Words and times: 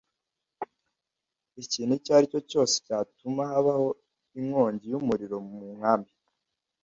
ikintu 1.63 1.93
icyo 1.99 2.11
ari 2.17 2.25
cyo 2.31 2.39
cyose 2.49 2.75
cyatuma 2.85 3.41
habaho 3.51 3.87
inkongi 4.39 4.85
y’umuriro 4.91 5.35
mu 5.47 5.59
nkambi. 5.77 6.11